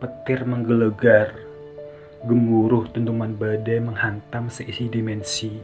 [0.00, 1.36] Petir menggelegar,
[2.24, 5.60] gemuruh dentuman badai menghantam seisi dimensi,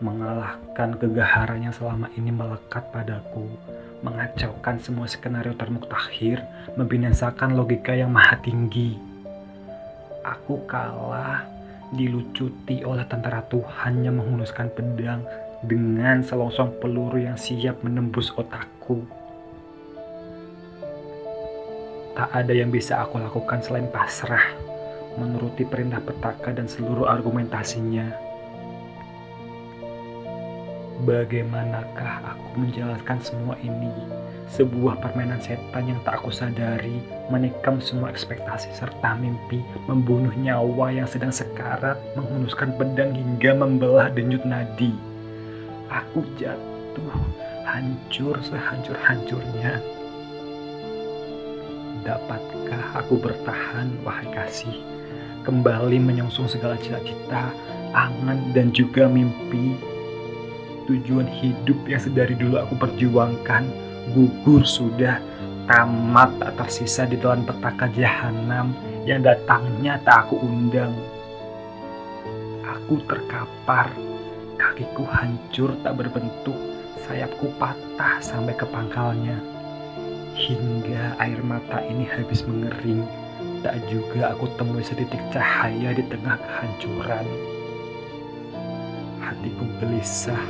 [0.00, 3.44] mengalahkan kegaharan yang selama ini melekat padaku,
[4.00, 6.40] mengacaukan semua skenario termuktakhir,
[6.80, 8.96] membinasakan logika yang maha tinggi.
[10.24, 11.44] Aku kalah,
[11.92, 15.20] dilucuti oleh tentara Tuhan yang menghunuskan pedang
[15.68, 19.04] dengan selongsong peluru yang siap menembus otakku.
[22.16, 24.56] Tak ada yang bisa aku lakukan selain pasrah,
[25.20, 28.08] menuruti perintah petaka dan seluruh argumentasinya.
[31.04, 33.92] Bagaimanakah aku menjelaskan semua ini?
[34.48, 41.04] Sebuah permainan setan yang tak aku sadari, menikam semua ekspektasi serta mimpi, membunuh nyawa yang
[41.04, 44.96] sedang sekarat, menghunuskan pedang hingga membelah denyut nadi.
[45.92, 47.12] Aku jatuh,
[47.68, 49.84] hancur sehancur-hancurnya
[52.06, 54.78] Dapatkah aku bertahan, wahai kasih,
[55.42, 57.50] kembali menyongsong segala cita-cita,
[57.98, 59.74] angan, dan juga mimpi?
[60.86, 63.66] Tujuan hidup yang sedari dulu aku perjuangkan,
[64.14, 65.18] gugur sudah,
[65.66, 68.70] tamat tak tersisa di telan petaka jahanam
[69.02, 70.94] yang datangnya tak aku undang.
[72.70, 73.90] Aku terkapar,
[74.54, 76.54] kakiku hancur tak berbentuk,
[77.02, 79.55] sayapku patah sampai ke pangkalnya
[80.36, 83.08] Hingga air mata ini habis mengering,
[83.64, 87.24] tak juga aku temui setitik cahaya di tengah kehancuran.
[89.24, 90.44] Hatiku gelisah,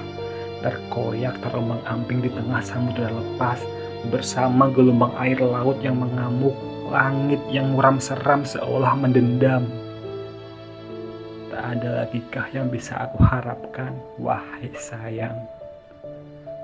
[0.67, 3.63] terkoyak terombang ambing di tengah samudera lepas,
[4.11, 6.59] bersama gelombang air laut yang mengamuk,
[6.91, 9.71] langit yang muram seram seolah mendendam.
[11.55, 15.47] Tak ada lagi kah yang bisa aku harapkan, wahai sayang.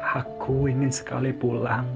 [0.02, 1.86] Aku ingin sekali pulang,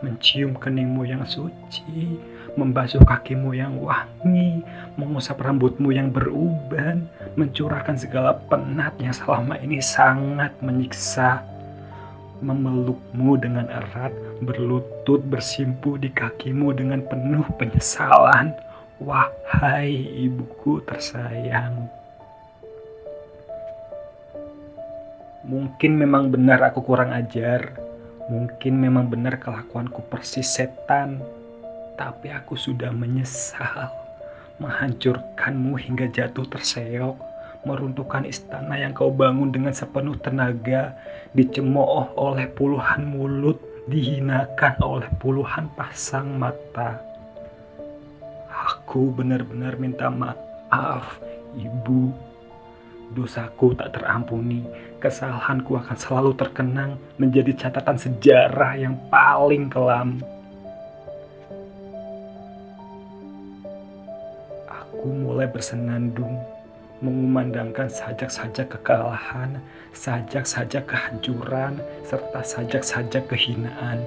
[0.00, 2.18] mencium keningmu yang suci,
[2.54, 4.62] membasuh kakimu yang wangi,
[4.98, 11.42] mengusap rambutmu yang beruban, mencurahkan segala penat yang selama ini sangat menyiksa,
[12.42, 14.12] memelukmu dengan erat,
[14.42, 18.54] berlutut bersimpu di kakimu dengan penuh penyesalan.
[19.02, 19.90] Wahai
[20.22, 21.90] ibuku tersayang.
[25.44, 27.83] Mungkin memang benar aku kurang ajar,
[28.24, 31.20] Mungkin memang benar kelakuanku persis setan,
[32.00, 33.92] tapi aku sudah menyesal
[34.62, 37.18] menghancurkanmu hingga jatuh terseok,
[37.66, 40.94] meruntuhkan istana yang kau bangun dengan sepenuh tenaga,
[41.34, 43.58] dicemooh oleh puluhan mulut,
[43.90, 47.02] dihinakan oleh puluhan pasang mata.
[48.48, 51.18] Aku benar-benar minta maaf,
[51.58, 52.33] Ibu
[53.12, 54.64] dosaku tak terampuni,
[55.04, 60.24] kesalahanku akan selalu terkenang menjadi catatan sejarah yang paling kelam.
[64.64, 66.40] Aku mulai bersenandung,
[67.04, 69.60] mengumandangkan sajak-sajak kekalahan,
[69.92, 71.76] sajak-sajak kehancuran,
[72.08, 74.00] serta sajak-sajak kehinaan.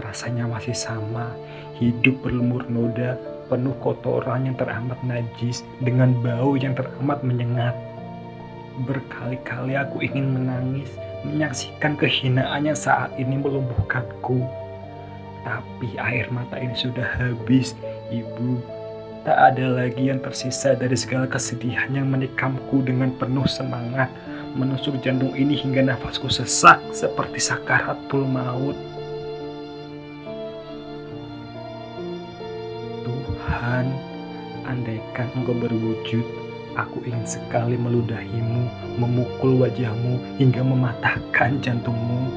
[0.00, 1.34] Rasanya masih sama,
[1.76, 3.18] hidup berlemur noda,
[3.50, 7.74] penuh kotoran yang teramat najis, dengan bau yang teramat menyengat
[8.86, 10.86] Berkali-kali aku ingin menangis,
[11.26, 14.46] menyaksikan kehinaan yang saat ini melumpuhkanku.
[15.42, 17.74] Tapi air mata ini sudah habis,
[18.14, 18.62] Ibu.
[19.26, 24.06] Tak ada lagi yang tersisa dari segala kesedihan yang menikamku dengan penuh semangat,
[24.54, 28.78] menusuk jantung ini hingga nafasku sesak seperti sakaratul maut.
[33.02, 33.90] Tuhan,
[34.70, 36.47] andaikan engkau berwujud,
[36.78, 38.70] Aku ingin sekali meludahimu,
[39.02, 42.30] memukul wajahmu, hingga mematahkan jantungmu.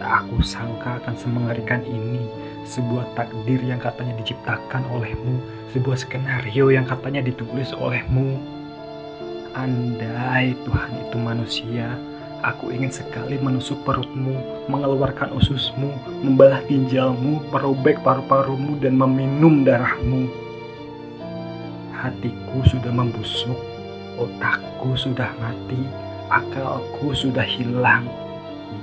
[0.00, 2.24] Tak aku sangka akan semengerikan ini,
[2.64, 5.44] sebuah takdir yang katanya diciptakan olehmu,
[5.76, 8.40] sebuah skenario yang katanya ditulis olehmu.
[9.52, 12.00] Andai Tuhan itu manusia,
[12.40, 14.40] aku ingin sekali menusuk perutmu,
[14.72, 15.92] mengeluarkan ususmu,
[16.24, 20.43] membelah ginjalmu, merobek paru-parumu, dan meminum darahmu
[22.04, 23.56] hatiku sudah membusuk,
[24.20, 25.80] otakku sudah mati,
[26.28, 28.04] akalku sudah hilang.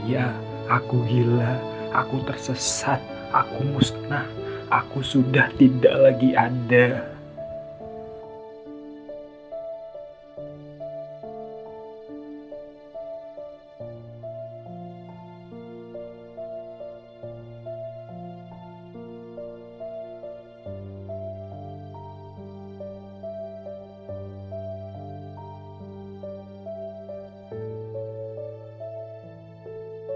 [0.10, 0.34] Iya,
[0.66, 1.62] aku gila,
[1.94, 2.98] aku tersesat,
[3.30, 4.26] aku musnah,
[4.74, 7.11] aku sudah tidak lagi ada.